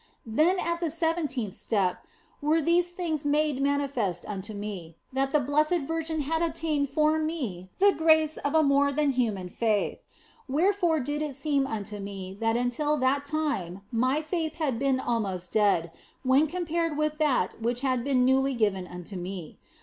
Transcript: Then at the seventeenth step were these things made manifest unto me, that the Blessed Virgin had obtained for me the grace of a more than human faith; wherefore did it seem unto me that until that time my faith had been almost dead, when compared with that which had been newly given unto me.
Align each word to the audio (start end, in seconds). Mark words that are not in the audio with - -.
Then 0.25 0.57
at 0.59 0.79
the 0.79 0.89
seventeenth 0.89 1.55
step 1.55 2.07
were 2.41 2.59
these 2.59 2.89
things 2.89 3.23
made 3.23 3.61
manifest 3.61 4.25
unto 4.27 4.51
me, 4.51 4.95
that 5.13 5.31
the 5.31 5.39
Blessed 5.39 5.81
Virgin 5.85 6.21
had 6.21 6.41
obtained 6.41 6.89
for 6.89 7.19
me 7.19 7.69
the 7.77 7.91
grace 7.91 8.37
of 8.37 8.55
a 8.55 8.63
more 8.63 8.91
than 8.91 9.11
human 9.11 9.47
faith; 9.47 10.03
wherefore 10.49 10.99
did 11.01 11.21
it 11.21 11.35
seem 11.35 11.67
unto 11.67 11.99
me 11.99 12.35
that 12.41 12.57
until 12.57 12.97
that 12.97 13.25
time 13.25 13.81
my 13.91 14.23
faith 14.23 14.55
had 14.55 14.79
been 14.79 14.99
almost 14.99 15.53
dead, 15.53 15.91
when 16.23 16.47
compared 16.47 16.97
with 16.97 17.19
that 17.19 17.61
which 17.61 17.81
had 17.81 18.03
been 18.03 18.25
newly 18.25 18.55
given 18.55 18.87
unto 18.87 19.15
me. 19.15 19.59